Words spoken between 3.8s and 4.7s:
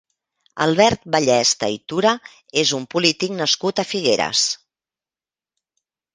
a Figueres.